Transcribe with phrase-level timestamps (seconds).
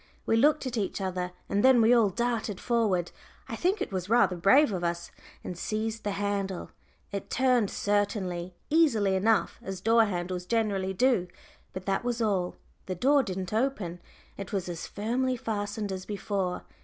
[0.25, 3.11] We looked at each other, and then we all darted forward
[3.47, 5.11] I think it was rather brave of us
[5.43, 6.71] and seized the handle.
[7.11, 11.27] It turned certainly, easily enough, as door handles generally do,
[11.71, 12.55] but that was all.
[12.87, 13.99] The door didn't open;
[14.37, 16.63] it was as firmly fastened as before.